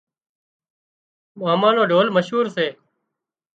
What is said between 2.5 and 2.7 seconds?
سي